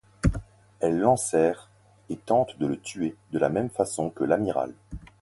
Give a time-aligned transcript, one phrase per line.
[0.79, 1.69] Elle l’enserre
[2.09, 4.73] et tente de le tuer de la même façon que l’amiral.